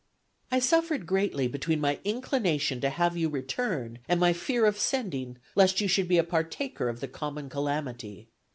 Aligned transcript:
"I 0.51 0.57
suffered 0.57 1.05
greatly 1.05 1.47
between 1.47 1.79
my 1.79 1.99
inclination 2.03 2.81
to 2.81 2.89
have 2.89 3.15
you 3.15 3.29
return, 3.29 3.99
and 4.09 4.19
my 4.19 4.33
fear 4.33 4.65
of 4.65 4.79
sending 4.79 5.37
lest 5.53 5.79
you 5.79 5.87
should 5.87 6.07
be 6.07 6.17
a 6.17 6.23
partaker 6.23 6.89
of 6.89 7.01
the 7.01 7.07
common 7.07 7.49
calamity." 7.49 8.27